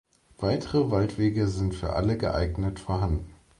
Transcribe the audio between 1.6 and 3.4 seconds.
für alle Geeignet vorhanden.